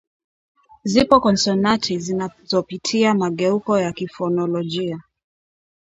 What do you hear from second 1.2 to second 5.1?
konsonanti zinazopitia mageuko ya kifonolojia